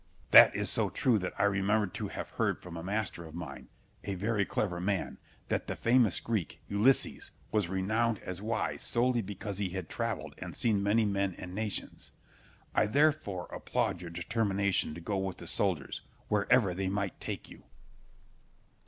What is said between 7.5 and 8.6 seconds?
was renowned as